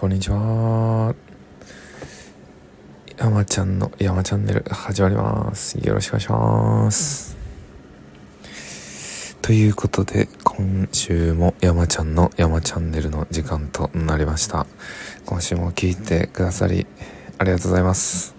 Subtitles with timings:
[0.00, 1.14] こんにちは。
[3.18, 5.74] 山ちゃんの山チャンネル始まります。
[5.74, 7.36] よろしくお願いします。
[9.42, 14.66] ということで、今週も山ちゃんの山チャンネルの時間となりました。
[15.26, 16.86] 今週も聞いてくださり
[17.36, 18.34] ありがとうございます。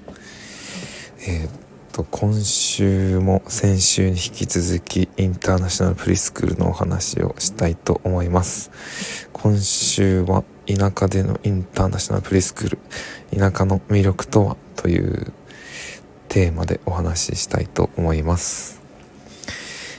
[1.28, 1.52] えー、っ
[1.94, 9.30] と、今週も先週に引き続きインターナショナルプリスクールのお話をしたいと思います。
[9.32, 10.44] 今週は
[10.76, 12.80] 田舎でのインターナショナルプリスクール
[13.38, 15.34] 田舎の魅力とはという
[16.28, 18.82] テーマでお話ししたいと思います。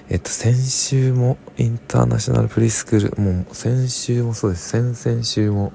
[0.08, 4.68] えっと先週もインターナショナルプリスクールもう先週もそうです。
[4.68, 5.72] 先々週も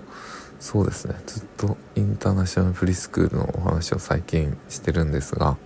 [0.59, 1.15] そうですね。
[1.25, 5.57] ずっとインターナショナルプリスクールのお話を最近してるんですが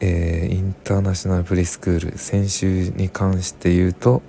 [0.00, 4.22] えー、インターナショナルプリスクール先週に関して言うと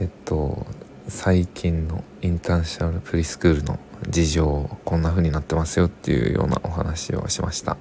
[0.00, 0.66] えっと
[1.08, 7.76] 最近のインターナショナルプリスクールの事情こんな風になってますよっていうようなお話をしました。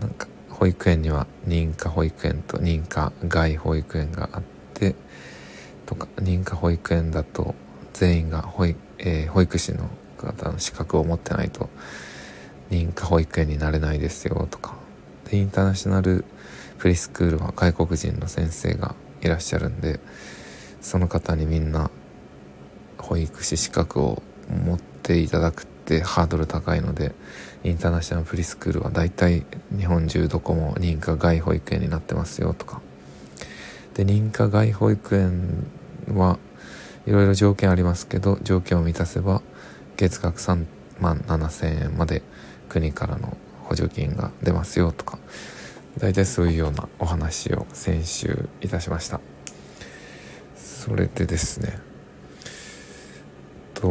[0.00, 4.42] なんか保育園には認可保育園と認可外保育園があっ
[4.74, 4.96] て
[5.86, 7.54] とか認可保育園だと
[7.92, 11.70] 全員が保,、えー、保育士の方の資格を持ってないと
[12.70, 14.74] 認可保育園になれないですよとか。
[15.30, 16.24] でインターナショナル
[16.78, 20.00] プリスクールは外国人の先生がいらっしゃるんで
[20.82, 21.90] その方にみんな
[22.98, 24.22] 保育士資格を
[24.64, 27.12] 持っていただくってハードル高いので
[27.64, 29.44] インターナショナルプリスクールは大体
[29.76, 32.80] 日本中どこも認可外保育園になってますよとか。
[33.94, 35.70] で認可外保育園
[36.08, 36.38] は
[37.06, 39.42] いろいろ条件ありますけど条件を満たせば
[39.96, 40.64] 月額3
[41.00, 42.22] 万7000円まで
[42.68, 45.18] 国からの補助金が出ますよとか。
[45.98, 49.31] 大体そういうようなお話を先週いたしました。
[50.84, 51.78] それでですね。
[53.72, 53.86] と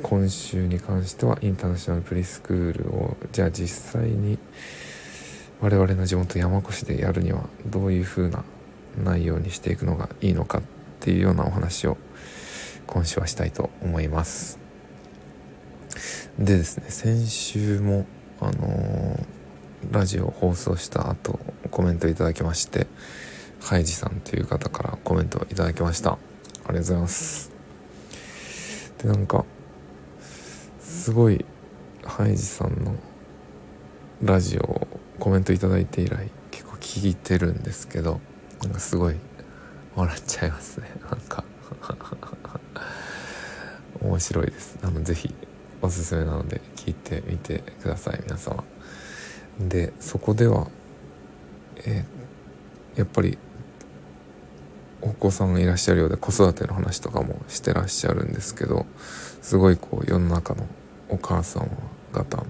[0.00, 4.38] 今週に関してはインターナショナルプリスクールをじゃあ実際に
[5.60, 8.44] 我々の地元山古市でやるにはどういう風な
[8.96, 10.62] 内容にしていくのがいいのかっ
[11.00, 11.96] ていうようなお話を
[12.86, 14.60] 今週はしたいと思います。
[16.38, 18.06] でですね先週も
[18.40, 19.26] あのー、
[19.90, 21.40] ラジオ放送した後
[21.72, 22.86] コメントいただきまして
[23.60, 26.12] ハイジさんという方からコメントいただきました。
[26.12, 27.50] ありがとうございます。
[28.98, 29.44] でなんか
[30.80, 31.44] すごい
[32.04, 32.96] ハイジさんの
[34.22, 38.20] ラジオをコメントいただいて以来結構聞いてるんですけど
[38.62, 39.16] なんかすごい
[39.94, 40.88] 笑っちゃいますね。
[41.10, 41.44] なんか
[44.00, 44.78] 面白いです。
[44.82, 45.34] あのぜひ
[45.80, 48.64] おすすめなので聞いてみてください皆様。
[49.60, 50.68] でそこでは
[51.84, 52.04] え、
[52.96, 53.38] やっぱり
[55.00, 58.86] お子さんがいらっしゃるようで子育ての話とかもしてらっしゃるんですけど
[59.42, 60.66] すごいこう世の中の
[61.08, 61.70] お母さん
[62.12, 62.44] 方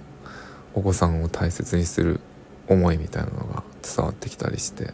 [0.75, 2.21] お子さんを大切にする
[2.69, 4.93] 思いみたいなのが伝わってきたりして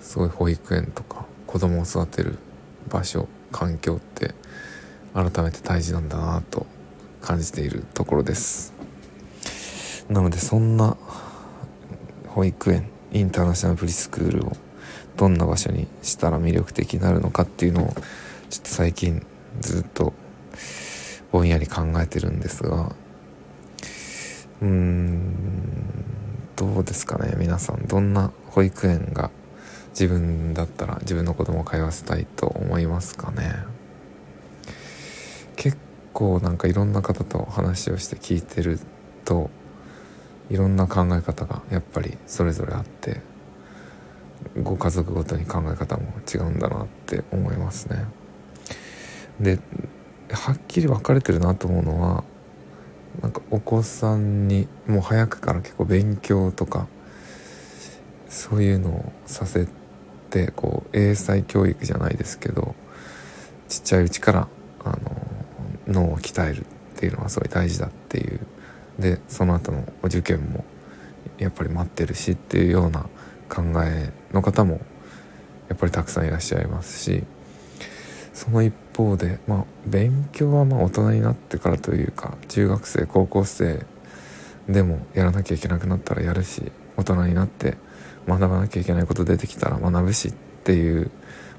[0.00, 2.38] すごい保育園とか子供を育てる
[2.88, 4.34] 場所環境って
[5.14, 6.66] 改めて大事なんだなと
[7.20, 8.72] 感じているところです。
[10.08, 10.96] なのでそんな
[12.28, 14.52] 保育園インターナショナルプリスクールを
[15.18, 17.88] どんな場所にしたら魅力的になるのかっていうのを
[18.48, 19.26] ちょっと最近
[19.60, 20.12] ずっと
[21.32, 22.94] ぼんやり考えてるんですが。
[24.60, 25.34] うーん
[26.56, 27.86] どうですかね皆さん。
[27.86, 29.30] どんな保育園が
[29.90, 33.54] 自分だったら自分の子供を通わせたいと思いますかね。
[35.56, 35.76] 結
[36.12, 38.78] 構なんかいろんな方と話をして聞いてる
[39.24, 39.50] と
[40.48, 43.20] いろんな考え方がやっぱりそれぞれあって。
[44.62, 48.04] ご家族ごとに考え方も違うんだなって思いますね。
[49.40, 49.58] で
[50.30, 52.24] はっきり分かれてるなと思うのは
[53.22, 56.86] なんかお子さんにもう早くから結構勉強とか
[58.28, 59.66] そういうのをさせ
[60.30, 62.74] てこう英才教育じゃないですけど
[63.68, 64.48] ちっちゃいうちから
[64.84, 64.96] あの
[65.86, 66.64] 脳を鍛えるっ
[66.96, 68.40] ていうのはすごい大事だっていう
[68.98, 70.64] でその後のお受験も
[71.38, 73.06] やっぱり待ってるしっていうような
[73.48, 74.80] 考えの方も
[75.68, 77.24] やっぱりたくさんいらっしゃいますし
[78.32, 83.84] その一方で、まあ、勉強はま大人になってからというか中学生高校生
[84.68, 87.76] でもやらなきゃいけなくなったらやるし大人になって
[88.26, 91.10] 学ばなきゃいけないこと出てきたら学ぶしっていう、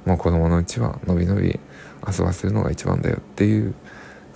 [0.06, 1.60] まあ、子供のうちはのびのび
[2.08, 3.74] 遊ばせるのが一番だよっていう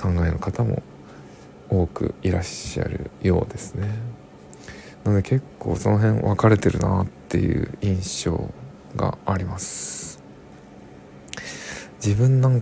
[0.02, 0.82] 考えの方も
[1.70, 3.88] 多くいらっしゃるようですね。
[5.04, 8.54] なので結構その辺分かれてるなってていう印象
[8.96, 10.22] があります。
[11.96, 12.62] 自分なん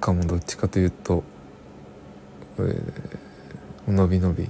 [0.00, 1.22] かもどっちかというと、
[2.58, 4.48] えー、のびのび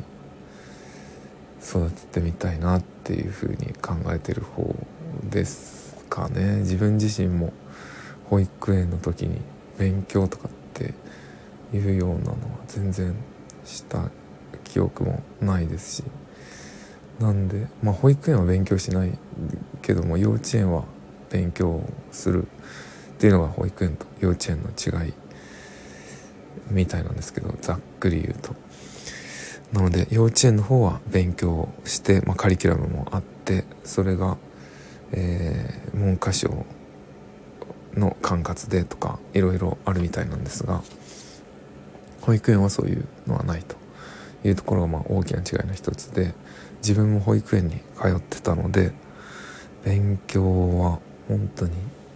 [1.63, 4.75] 育ててみたいなっていうふうに考えてる方
[5.29, 6.61] ですかね。
[6.61, 7.53] 自分自身も
[8.31, 9.43] 保育園の時に
[9.77, 10.95] 勉強とかって
[11.77, 12.37] いうようなのは
[12.69, 13.15] 全然
[13.67, 14.09] した
[14.65, 16.22] 記憶もないですし。
[17.21, 19.19] なんでまあ保育園は勉強しない
[19.81, 20.85] けども幼稚園は
[21.31, 22.47] 勉強するっ
[23.19, 25.13] ていうのが保育園と幼稚園の違い
[26.71, 28.55] みたいなんですけどざっくり言うと。
[29.73, 34.37] なので幼稚園の方は勉強して、まあ、カリキュラムもあってそれが、
[35.13, 36.67] えー、文科省
[37.95, 40.83] の管轄でとかいろいろあるみたいなんですが
[42.21, 43.82] 保育園はそういうのはないと。
[44.45, 46.35] いうところがまあ大きな違いの一つで
[46.79, 48.93] 自分も保育園に通ってたので
[49.85, 50.99] 勉強は
[51.29, 51.73] 本当に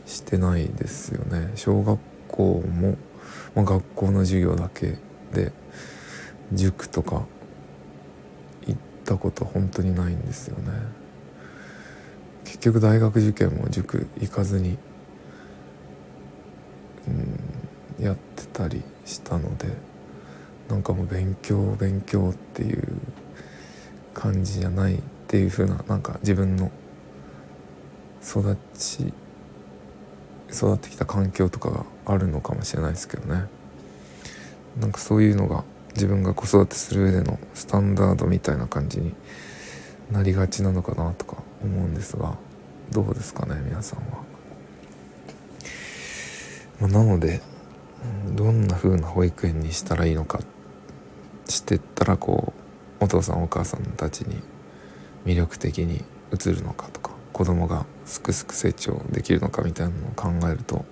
[0.06, 1.52] してないですよね。
[1.56, 2.96] 小学校も、
[3.54, 4.98] まあ、学校の授業だけ
[5.32, 5.52] で
[6.52, 7.24] 塾とか
[8.66, 10.72] 行ったこと本当にないんですよね。
[12.44, 14.78] 結局大学受験も塾行かずに
[17.08, 19.68] うんやってたりしたので
[20.68, 22.86] なんかもう勉強勉強っていう
[24.14, 24.98] 感じじゃないっ
[25.28, 26.70] ていう風ななんか自分の
[28.22, 29.12] 育ち
[30.50, 33.44] 育ってきた環境とかがあるのかもしれないですけどね
[34.80, 35.64] なんかそういうのが
[35.94, 39.14] 自分が子育てする上でのスタンダードみたいな感じに
[40.10, 42.36] なりがちなのかなとか思うんですが
[42.90, 44.24] どうですかね皆さんは。
[46.80, 47.40] まあ、なので
[48.34, 50.55] どんな風な保育園にしたらいいのかっ
[51.48, 52.52] してったらこ
[53.00, 54.42] うお父さんお母さんたちに
[55.24, 60.84] 魅力的に映るのかとか子供がすくすく成長できるのかみたいなのを考えると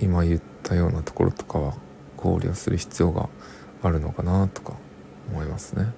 [0.00, 1.74] 今言ったようなところとかは
[2.16, 3.28] 考慮する必要が
[3.82, 4.74] あるのかなとか
[5.30, 5.92] 思いますね。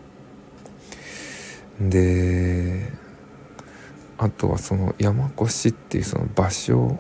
[1.81, 2.93] で
[4.19, 6.99] あとはその山越しっていうその場所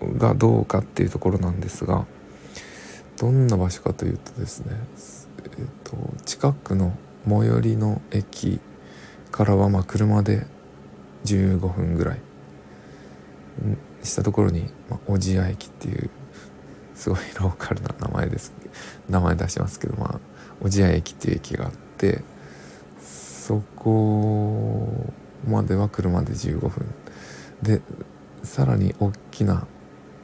[0.00, 2.06] がどうかっていうところなんですが
[3.20, 4.76] どんな場所かというとですね、
[5.42, 6.96] えーと、近くの
[7.28, 8.60] 最寄りの駅
[9.32, 10.46] からはま車で
[11.24, 12.20] 15分ぐらい
[14.02, 16.10] したところに、ま、小千谷駅っていう
[16.94, 18.52] すごいローカルな名前です
[19.08, 20.20] 名前出しますけどまあ
[20.60, 22.22] 小千谷駅っていう駅があって
[23.00, 25.12] そこ
[25.48, 26.94] までは車で15分。
[27.62, 27.80] で
[28.44, 29.66] さらに大きな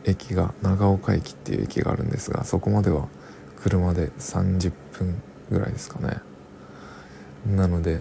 [0.04, 3.08] 駅が長岡駅っていう駅があるんですがそこまでは
[3.62, 6.20] 車で30分ぐらいですかね。
[7.46, 8.00] なので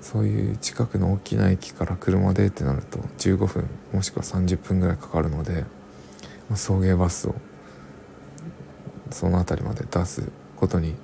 [0.00, 5.64] そういう近くの大きな駅から車でってなると15分もしくは30分ぐらいかかるので、
[6.48, 7.34] ま、送迎バスを
[9.10, 10.94] その辺りまで出すことに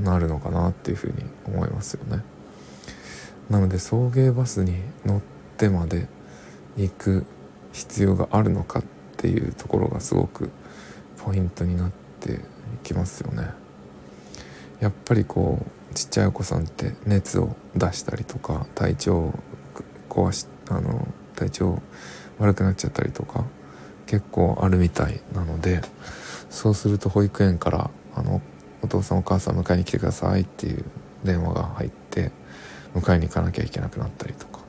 [0.00, 2.22] なるのかなっていうふうに思いますよね。
[3.48, 5.20] なので送迎バスに乗っ
[5.56, 6.08] てまで
[6.76, 7.26] 行く
[7.72, 8.82] 必要があるのかっ
[9.16, 10.50] ていうところがすごく
[11.24, 11.90] ポイントになっ
[12.20, 12.40] て
[12.82, 13.48] きますよね。
[14.80, 19.34] やっぱりこうちっちゃいお子さんって熱を出したりとか体調を
[20.08, 21.82] 壊しあの体調
[22.38, 23.44] 悪くなっちゃったりとか
[24.06, 25.82] 結構あるみたいなので
[26.50, 28.42] そうすると保育園からあの
[28.82, 30.84] お父さんお母さん迎えに来てくださいっていう
[31.24, 32.32] 電話が入って
[32.94, 34.62] 迎えに行かなきゃいけなくなったりとかっ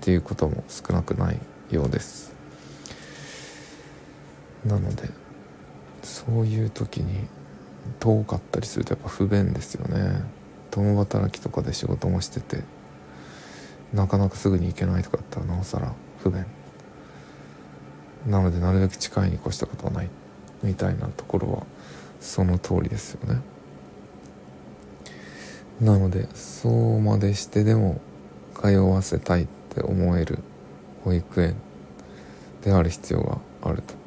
[0.00, 1.38] ていうことも少なくない
[1.70, 2.31] ようです。
[4.64, 5.08] なので
[6.02, 7.26] そういう時に
[8.00, 10.24] 遠かったりするとやっぱ不便ですよね。
[10.70, 12.62] 共働きとかで仕事もしてて
[13.92, 15.92] なかなかすぐに行けないとかだったらなおさら
[16.22, 16.46] 不便。
[18.26, 20.08] なのでなるべく近いに越したことはない
[20.62, 21.66] みたいなところは
[22.20, 23.40] その通りですよね。
[25.80, 28.00] なのでそうまでしてでも
[28.54, 30.38] 通わせたいって思える
[31.04, 31.56] 保育園
[32.62, 34.01] である必要があると。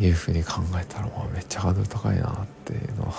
[0.00, 3.14] いうふうに考えたらもうめっちゃハードル高いなっていうのは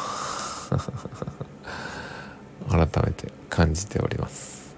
[2.90, 4.76] 改めて感じております。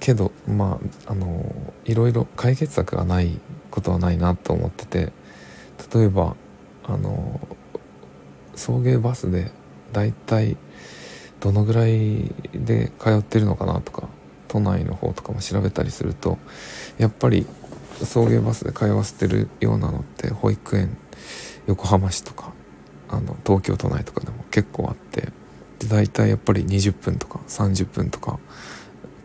[0.00, 1.52] けどまああの
[1.84, 3.40] いろいろ解決策がない
[3.70, 5.12] ことはないなと思ってて
[5.92, 6.36] 例えば
[6.84, 7.40] あの
[8.54, 9.50] 送迎バスで
[9.92, 10.56] だいたい
[11.40, 14.08] どのぐらいで通ってるのかなとか
[14.48, 16.38] 都内の方とかも調べたりすると
[16.98, 17.46] やっぱり
[18.04, 20.96] 送迎バスで通わせてるようなのって保育園
[21.66, 22.52] 横浜市とか
[23.08, 25.32] あの東京都内とかでも結構あって
[25.78, 28.38] で大体やっぱり20分とか30分とか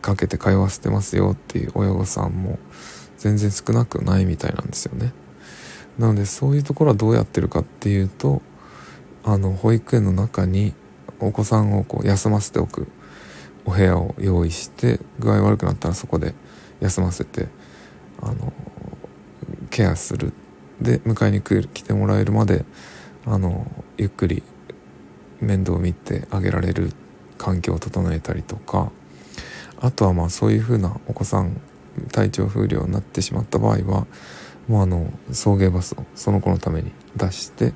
[0.00, 2.58] かけて通わせてますよっていう親御さんも
[3.18, 5.12] 全然少なくないみたいなんですよね。
[5.98, 8.42] なのでそういうところはどうやってるかっていうと
[9.24, 10.74] あの保育園の中に
[11.20, 12.88] お子さんをこう休ませておく
[13.64, 16.34] お部屋を用意して具合悪くなったらそこで
[16.80, 17.46] 休ませて
[18.22, 18.52] あの
[19.70, 20.32] ケアする
[20.80, 22.64] で迎えに来てもらえるまで
[23.26, 23.66] あの
[23.98, 24.42] ゆっくり
[25.40, 26.92] 面倒を見てあげられる
[27.38, 28.90] 環境を整えたりとか
[29.80, 31.60] あとはまあそういうふうなお子さん
[32.12, 34.06] 体調不良になってしまった場合は
[34.68, 37.72] もうあの送迎バスをその子のために出して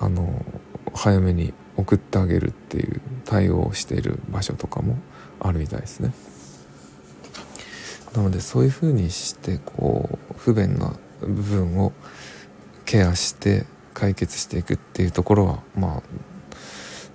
[0.00, 0.44] あの
[0.94, 4.98] 早めに送ってあげるっていう対応をしている場所とかも
[5.40, 6.12] あるみたいですね。
[8.14, 11.92] なのでそういうふうにしてこう不便な部分を
[12.84, 16.02] ケアして解決していくっていうところはまあ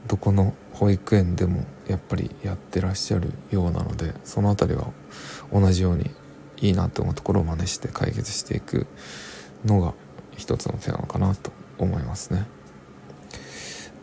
[0.08, 4.88] どこの保育園でもやっぱりやってらっしゃるようなのでその辺りは
[5.52, 6.12] 同じように
[6.58, 8.88] いいなと思うところを真似して解決していく
[9.66, 9.94] のが
[10.36, 12.46] 一つの手なのかなと思いますね。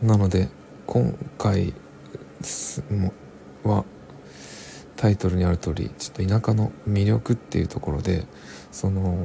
[0.01, 0.49] なので
[0.87, 1.73] 今回
[3.63, 3.85] は
[5.01, 8.23] タイトルにある通りちょっと田舎の魅力っていうところで
[8.71, 9.17] その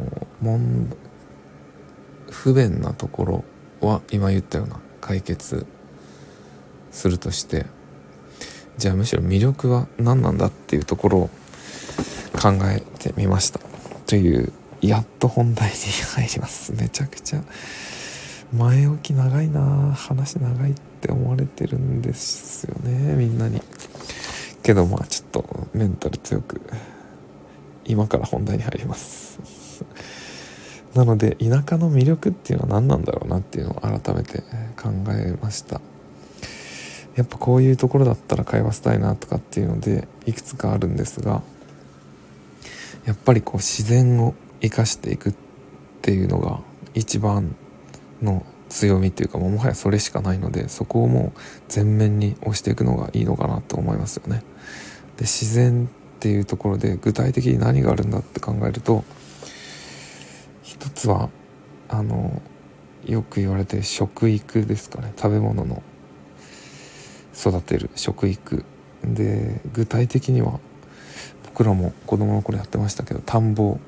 [2.31, 3.45] 不便なところ
[3.87, 5.67] は今言ったような解決
[6.91, 7.67] するとして
[8.79, 11.31] じゃあむしろ魅力は何なんだっていうところを
[12.41, 13.61] 考えてみました。
[14.07, 16.73] というやっと本題に入ります。
[16.73, 17.43] めちゃくちゃ
[18.55, 23.61] 前置き長いな話長いって思われてるんですよねみんなに。
[24.67, 26.61] けどまあちょっとメンタル強く
[27.85, 29.39] 今から本題に入ります
[30.93, 34.41] なので田舎の魅力っていうのは何なんだろうなっていうのを改めて
[34.77, 35.81] 考えました
[37.15, 41.43] やっぱこういうところだったら会話したいなとかっていうのでいくつかあるんですが
[43.05, 45.35] やっぱりこう自然を生かしていくっ
[46.03, 46.59] ていうのが
[46.93, 47.55] 一番
[48.21, 54.43] の強みっていうかもはやそれしかないのでそこをもう全面に押していくのがいいのかなと思いますよね。
[55.17, 59.05] で自然っていうところで具体的に何があるんだって考えると
[60.63, 61.31] 一つは
[61.89, 62.43] あの
[63.05, 65.13] よく言われてる食育ですかね。
[65.17, 65.83] 食べ物の
[67.35, 68.65] 育てる食育。
[69.05, 70.59] で具体的には
[71.45, 73.79] 僕らも子供の頃やってましたけど田んぼ。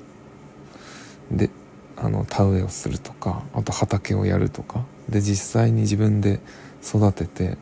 [1.31, 1.51] で
[1.97, 4.85] あの田植えをするとかあと畑をやるとか。
[5.09, 6.41] で実際に自分で
[6.85, 7.57] 育てて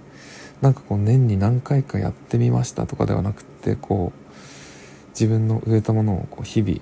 [0.61, 6.79] なんかこう年に何回かやってみましたとかではなくてこう自分の植えたものをこう日々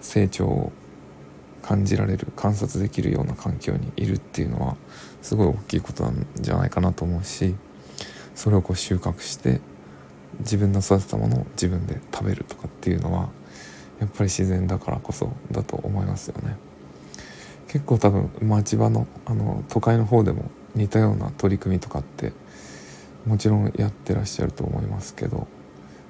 [0.00, 0.72] 成長を
[1.62, 4.76] 感じられる観察できるような環境にいるっていうのは
[5.22, 7.56] すごい大きいことなんじゃないかなと思うし
[8.36, 9.60] それをこう収穫して
[10.40, 13.28] 自分の育てたものを自分で食べるとかっていうのは
[13.98, 16.56] やっぱり自然だからこそだと思いますよね。
[17.68, 22.32] 結構多分町場のあの都会の方でも似たような取り組みとかって
[23.26, 25.48] もちろんやってらっしゃると思いますけど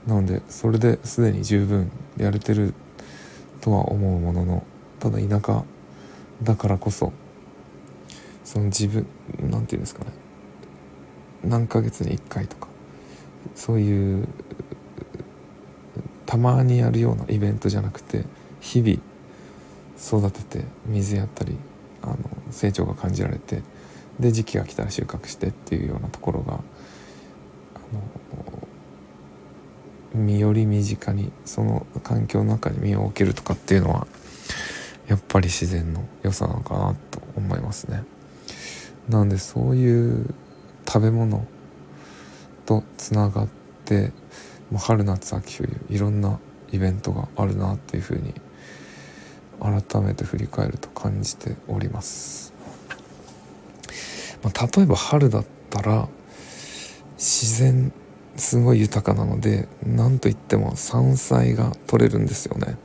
[0.06, 2.75] なのでそれですでに十分やれてる
[3.61, 4.64] とは思うものの
[5.00, 5.64] ただ田舎
[6.42, 7.12] だからこそ
[8.44, 9.06] その自分
[9.40, 10.12] 何て言うんですかね
[11.42, 12.68] 何ヶ月に1回とか
[13.54, 14.28] そういう
[16.26, 18.25] たまにやるようなイベントじゃなくて
[18.61, 19.00] 日々
[19.96, 21.56] 育てて水やったり
[22.02, 22.16] あの
[22.50, 23.62] 成長が感じられて
[24.20, 26.61] で時期が来たら収穫してっていうようなところが
[30.14, 34.07] 身より身近にその環境の中に身を置けるとかっていうのは
[35.09, 38.05] やっぱり自然の良さなのかなと思いますね。
[39.09, 40.35] なんでそういう
[40.87, 41.47] 食べ物
[42.64, 43.49] とつながっ
[43.85, 44.12] て
[44.71, 46.40] もう春夏秋冬いろんな
[46.73, 48.35] イベントがあるなっていうふうに
[49.61, 52.52] 改めて振り返ると感じております、
[54.43, 56.09] まあ、例えば春だったら
[57.16, 57.92] 自然
[58.37, 62.76] すごい豊かなので何といっても山菜が取れるんですよね。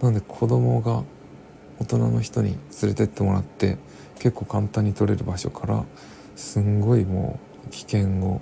[0.00, 1.04] なので子供が
[1.78, 3.78] 大人の人に連れてってもらって
[4.18, 5.84] 結構簡単に取れる場所から
[6.34, 8.40] すんごいもう危険を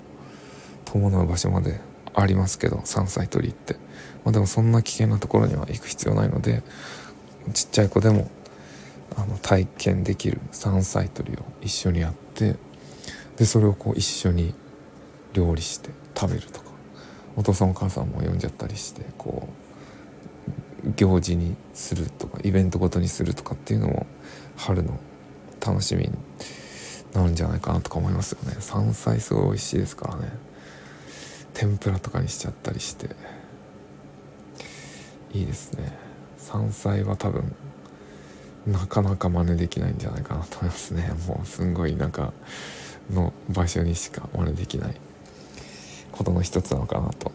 [0.85, 1.81] 伴う場所まで
[2.13, 3.75] ありますけど山菜採りって、
[4.23, 6.63] まあ、でもそんな危険なところには行く必要ないので
[7.53, 8.29] ちっちゃい子でも
[9.17, 12.55] あの体験できる山菜採りを一緒にやって
[13.37, 14.53] でそれをこう一緒に
[15.35, 16.65] 料理して食べるとか。
[17.37, 19.49] お父さんお母さんも呼んじゃったりしてこ
[20.85, 24.07] う行事にするとかイベントごとにするとかっていうのも
[24.55, 24.97] 春の
[25.65, 26.11] 楽しみに
[27.13, 28.55] なるんじゃないかなとか思いますよね。
[28.59, 30.31] 山菜すごい美味しいですからね。
[31.53, 33.09] 天ぷらとかにしちゃったりして。
[35.33, 35.91] いいですね。
[36.37, 37.53] 山菜は多分
[38.65, 41.11] なかなか真似できないんじゃないかなと思いますね。
[41.27, 42.31] もうすんごい田舎
[43.11, 44.95] の場所にしか真似できない。
[46.15, 47.31] ことの一つなのかなと、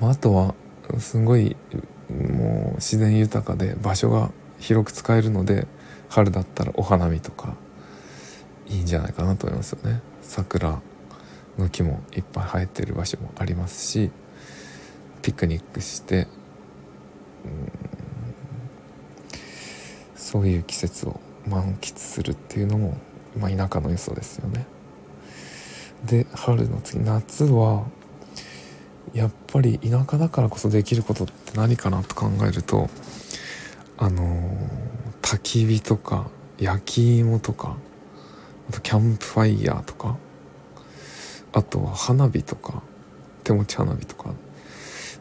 [0.00, 0.54] まあ、あとは
[0.98, 1.56] すごい
[2.10, 5.66] もう自然豊かで場所が広く使えるので
[6.08, 7.54] 春だったらお花見とか
[8.68, 10.00] いいんじゃないかなと思いますよね。
[10.22, 10.80] 桜
[11.58, 14.10] の木もいっぱい生えてる場所もありますし
[15.20, 16.26] ピクニックして
[20.16, 22.96] そういう季節を満喫するっていうのも、
[23.38, 24.66] まあ、田舎の良さですよね。
[26.04, 27.86] で春の次夏は
[29.14, 32.88] やっぱり田舎だからこそできることって何かなと考えると
[33.98, 34.56] あのー、
[35.20, 36.28] 焚き火とか
[36.58, 37.76] 焼き芋とか
[38.68, 40.16] あとキャンプファイヤーとか
[41.52, 42.82] あとは花火とか
[43.44, 44.30] 手持ち花火とか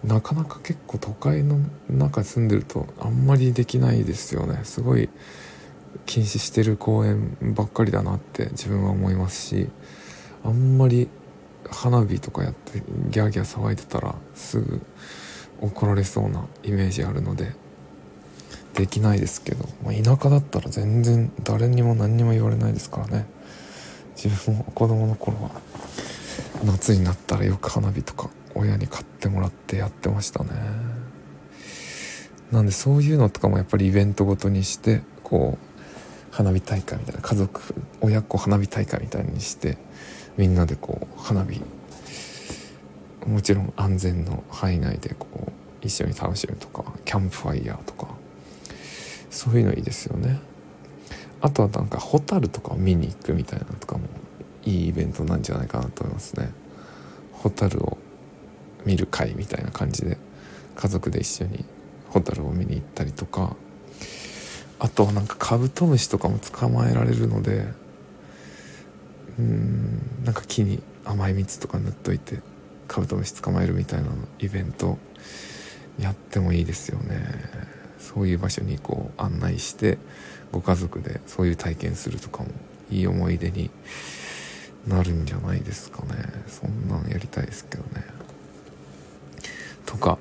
[0.03, 1.59] なかなか結構都会の
[1.89, 4.61] 中住んでるとあんまりできないですよね。
[4.63, 5.09] すごい
[6.05, 9.69] 禁止してる公園ばっかりだなって自分は思いますし
[10.43, 11.07] あんまり
[11.69, 14.81] 花火とかやってギャーギャー騒いでたらすぐ
[15.61, 17.53] 怒られそうなイメージあるので
[18.73, 23.25] できないですけど、まあ、田舎だったら全然誰にも何にも言われないですからね。
[24.15, 25.51] 自分も子供の頃は
[26.63, 30.51] 夏になったらよく花火とか親に買ってもらってやってましたね。
[32.51, 37.61] なんでそういうのとかもやっぱりイベントごとにしてこう花火大会みたいな家族
[38.01, 39.77] 親子花火大会みたいにして
[40.41, 41.61] みんなでこう花火
[43.27, 45.51] もちろん安全の範囲内でこう
[45.83, 48.07] 一緒に楽しむとかキャンプファイヤーとか
[49.29, 50.39] そういうのいいですよね。
[51.41, 54.07] あとはなんかホタルとかを見に行くみたいなとかも
[54.63, 56.49] いいイベントなんじゃないかなと思いますね。
[57.33, 57.99] ホタルを
[58.83, 60.17] 見る会みたいな感じで
[60.75, 61.65] 家族で一緒に
[62.09, 63.55] ホタルを見に行ったりとか。
[64.79, 67.67] あとなんかカブトムシとかも捕まえられるので
[69.39, 70.23] うん。
[70.23, 72.39] なんか木に甘い蜜とか塗っといて
[72.87, 74.97] カブトムシ捕まえるみたいなイベント
[75.99, 77.17] やってもいいですよね。
[77.99, 79.97] そういう場所にこう案内して
[80.51, 82.49] ご家族でそういう体験するとかも
[82.89, 83.69] いい思い出に
[84.87, 86.15] なるんじゃないですかね。
[86.47, 88.05] そんなんやりたいですけどね。
[89.85, 90.17] とか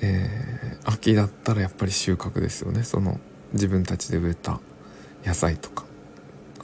[0.00, 2.82] えー、秋だったらやっぱり収穫ですよね。
[2.82, 3.18] その
[3.52, 4.60] 自分たちで植えた
[5.24, 5.84] 野菜とか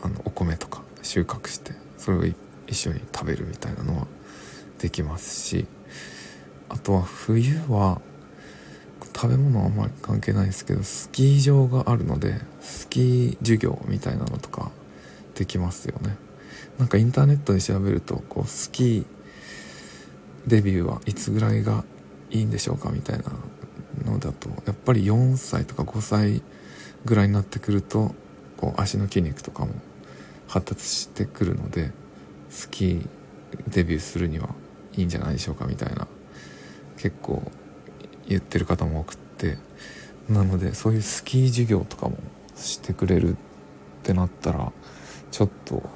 [0.03, 0.83] あのお米とか。
[1.03, 2.25] 収穫してそれを
[2.67, 4.07] 一緒に食べるみたいなのは
[4.79, 5.67] できますし
[6.69, 8.01] あとは冬は
[9.15, 14.71] 食べ物はあんまり関係ないですけどスキー場があるのでスキー授業みたいなのとか
[15.35, 16.17] できますよね。
[16.79, 19.05] なんかインターネットで調べるとこうスキー
[20.47, 21.85] デビューはいつぐらいが
[22.31, 23.25] いいんでしょうかみたいな
[24.11, 26.43] のだとやっぱり4歳とか5歳
[27.05, 28.15] ぐらいになってくると
[28.57, 29.73] こう足の筋肉とかも
[30.51, 31.93] 発達してくるので
[32.49, 33.09] スキー
[33.69, 34.49] デビューするには
[34.97, 36.09] いいんじゃないでしょうかみたいな
[36.97, 37.51] 結構
[38.27, 39.59] 言ってる方も多くって
[40.29, 42.19] なのでそういうスキー授業とかも
[42.57, 43.37] してくれるっ
[44.03, 44.73] てなったら
[45.31, 45.89] ちょっと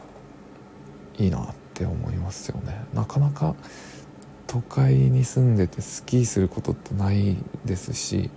[1.18, 2.84] いいなって思いますよね。
[2.94, 3.56] なかなか
[4.46, 8.30] 都会に住んでてスキーすることってないですし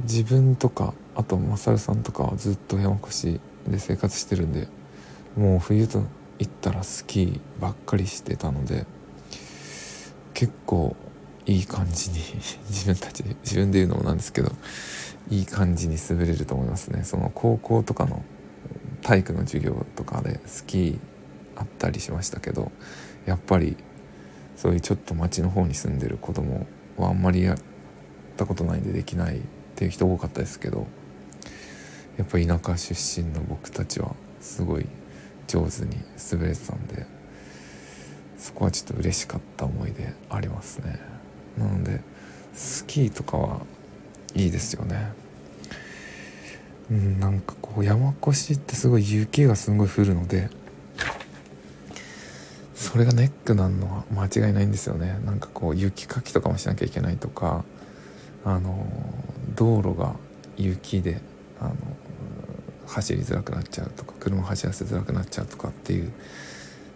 [0.00, 4.68] 自分とかあとマサルさんとかはずっと山越しで生活してるんで
[5.36, 6.02] もう冬と
[6.38, 8.86] 言ったらスキーばっかりしてたので
[10.34, 10.96] 結構
[11.46, 12.16] いい感じに
[12.68, 14.52] 自分たち自分で言うのもなんですけど
[15.30, 17.04] いい感じに滑れると思いますね。
[17.04, 18.24] その高校とかの
[19.02, 20.98] 体育の授業とかでスキー
[21.56, 22.70] あったりしましたけど
[23.26, 23.76] やっぱり
[24.56, 27.58] そういうちょっと町の方に住んでる子供はあんまりやっ
[28.36, 29.40] たことないんでできないっ
[29.74, 30.86] ていう人多かったですけど
[32.22, 34.86] やっぱ田舎出身の僕たちはすごい
[35.48, 35.96] 上手に
[36.30, 37.04] 滑れてたんで
[38.38, 41.00] そこはちょっと嬉しかった思い出ありますね。
[41.58, 42.00] なので
[42.54, 43.60] スキーとかは
[44.34, 45.12] いいですよね。
[46.90, 50.48] うんなんかこう山越しってすごい雪がすごい降るので
[52.74, 55.18] それがネックなんのは間違いないんですよね。
[55.24, 57.64] なんかこう雪かきとかもしなきゃいけないとか
[58.44, 58.86] あの
[59.56, 60.14] 道路が
[60.56, 61.20] 雪で
[61.60, 61.74] あの
[62.86, 66.12] 走りづらくなっちゃうとか車走らせづらくなっちゃうとかっていう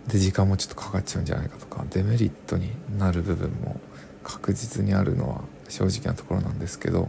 [0.09, 3.81] で時間もちょっとかかっちゃうんじゃないかとかデメリットになる部分も
[4.23, 7.09] 確実にあるのは正直なところなんですけど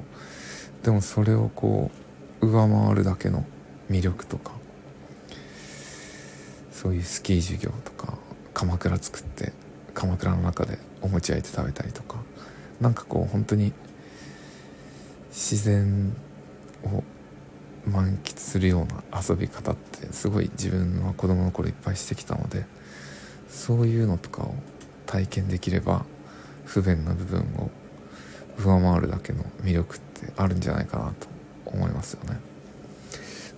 [0.83, 1.91] でもそれをこ
[2.41, 3.45] う上回るだけの
[3.89, 4.51] 魅力とか
[6.71, 8.17] そういうスキー授業とか
[8.53, 9.53] 鎌倉作って
[9.93, 12.17] 鎌倉の中でお餅焼いて食べたりとか
[12.79, 13.73] なんかこう本当に
[15.29, 16.15] 自然
[16.83, 17.03] を
[17.87, 22.65] 満喫するような遊び方ってすごい自分は子供の頃いっぱいしてきたので
[23.49, 24.53] そういうのとかを
[25.05, 26.05] 体験できれば
[26.65, 27.71] 不便な部分を
[28.57, 31.27] 上回るだけの魅力ってあるんじゃないかなと
[31.65, 32.39] 思いますよね。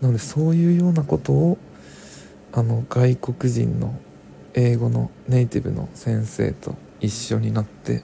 [0.02, 1.58] なのでそういうようなことを
[2.52, 4.00] あの外国人の
[4.54, 8.04] 英語のネイティブの先生と一緒になって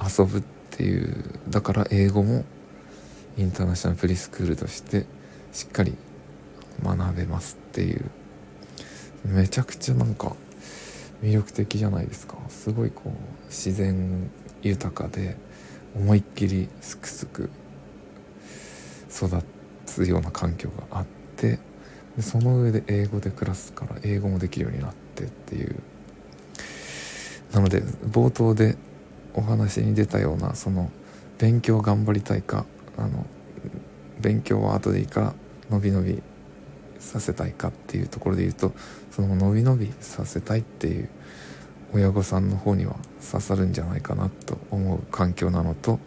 [0.00, 2.44] 遊ぶっていうだから英語も
[3.36, 5.06] インターナショナルプリスクールとして
[5.58, 5.96] しっかり
[6.84, 8.04] 学べますっていう。
[9.24, 10.36] めちゃくちゃなんか
[11.20, 12.36] 魅力的じゃないですか。
[12.48, 14.30] すごいこう自然
[14.62, 15.36] 豊かで
[15.96, 17.50] 思いっきりすくすく
[19.10, 19.42] 育
[19.84, 21.58] つような環境があって
[22.16, 25.74] でその上で英語で暮らすから英語もできるようになってっていう。
[27.52, 28.76] なので冒頭で
[29.34, 30.92] お話に出たようなその
[31.38, 32.64] 勉強頑張りたいか
[32.96, 33.26] あの
[34.20, 35.34] 勉強は後でいいから
[35.70, 36.22] 伸び伸び
[36.98, 38.72] させたいかっていうところで言うと
[39.10, 41.08] その伸び伸びさせたいっていう
[41.94, 42.96] 親御さんの方には
[43.30, 45.98] 刺さるんじゃないかなと思う環境なのと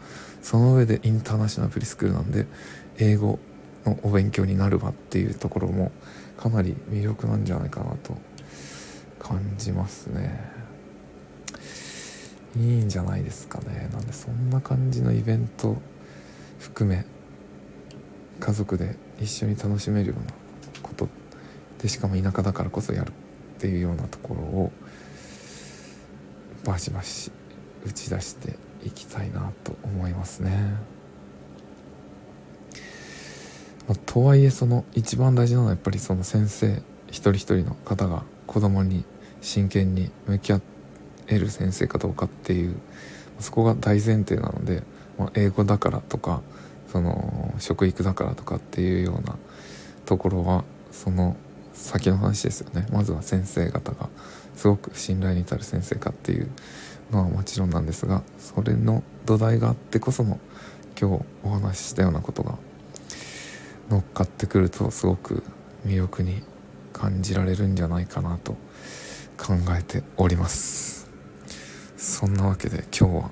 [0.41, 2.45] その上でインターナショナルプリスクールなんで
[2.97, 3.39] 英語
[3.85, 5.91] のお勉強になるわっていうところも
[6.37, 8.17] かなり魅力なんじゃないかなと
[9.19, 10.51] 感じますね。
[12.57, 13.89] いいんじゃないですかね。
[13.93, 15.77] なんでそんな感じのイベント
[16.59, 17.05] 含め
[18.41, 20.33] 家族で一緒に楽しめるような
[20.81, 21.07] こと
[21.81, 23.13] でしかも田舎だからこそやるっ
[23.59, 24.71] ていうようなところを
[26.65, 27.31] バシバシ
[27.85, 30.75] 打ち出していきたいなと思いますね。
[33.87, 39.03] まあ、とはいえその一番大事なのはやっぱりその先生一人一人の方が子供に
[39.41, 40.61] 真剣に向き合
[41.27, 42.75] える先生かどうかっていう
[43.39, 44.83] そこが大前提なので、
[45.17, 46.41] まあ、英語だからとか
[46.91, 49.37] その食育だからとかっていうような
[50.05, 51.37] ところはその
[51.73, 52.85] 先の話ですよね。
[52.91, 54.09] まずは先生方が
[54.55, 55.63] すごく信頼に至る。
[55.63, 56.49] 先生かっていう
[57.11, 60.39] のはもちろんなんですがそれの土台があってこその
[60.99, 62.57] 今日お話ししたようなことが
[63.89, 65.43] 乗っかってくるとすごく
[65.85, 66.43] 魅力に
[66.91, 68.53] 感じられるんじゃないかなと
[69.37, 71.09] 考えております。
[71.97, 73.31] そんなわけで今日は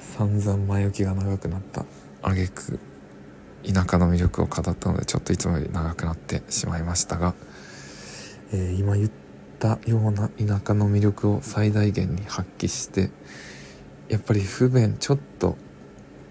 [0.00, 1.84] 散々前置きが長くなった
[2.22, 2.78] 挙句
[3.64, 7.34] 田舎の魅力を語ったのでちょっといつもより長くなってしまいましたが、
[8.52, 9.10] えー、今言っ
[9.58, 13.10] たような田舎の魅力を最大限に発揮して
[14.08, 15.56] やっぱり不便ちょっと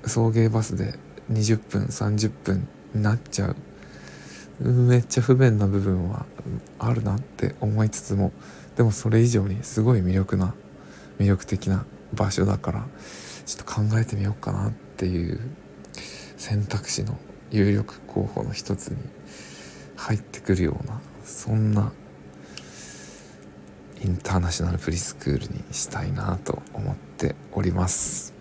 [0.06, 0.96] 送迎バスで
[1.32, 3.56] 20分30分になっちゃう。
[4.60, 6.26] めっちゃ不便な部分は
[6.80, 8.32] あるなって思いつつも
[8.76, 10.56] でもそれ以上にすごい魅力な
[11.20, 12.88] 魅力的な場所だから
[13.46, 15.40] ちょっと考えてみようかなっていう
[16.38, 17.18] 選択肢の
[17.52, 18.98] 有力候補の一つに
[19.96, 21.92] 入ってくるようなそんな
[24.02, 28.34] インターナショナルプリスクールにしたいなと思っております。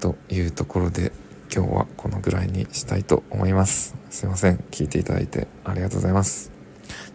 [0.00, 1.12] というところで
[1.54, 3.94] 今日はこのぐらいにしたいと思います。
[4.10, 4.56] すいません。
[4.70, 6.50] 聞いていただいてありがとうございます。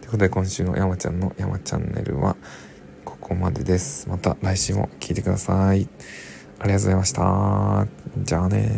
[0.00, 2.36] ということで今週の山ちゃんの山チャンネルは
[3.04, 4.08] ここまでです。
[4.08, 5.88] また来週も聞いてください。
[6.62, 7.86] ありがとうございました。
[8.18, 8.70] じゃあね